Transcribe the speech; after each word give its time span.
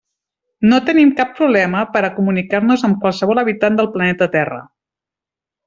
No 0.69 0.79
tenim 0.87 1.11
cap 1.19 1.35
problema 1.39 1.83
per 1.97 2.03
a 2.07 2.11
comunicar-nos 2.17 2.87
amb 2.89 2.99
qualsevol 3.05 3.43
habitant 3.45 3.79
del 3.81 3.91
planeta 3.99 4.31
Terra. 4.39 4.59